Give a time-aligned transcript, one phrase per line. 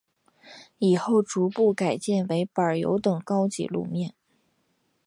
[0.79, 4.15] 以后逐步改建为柏油等高级路面。